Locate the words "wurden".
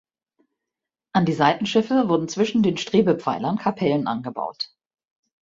2.09-2.27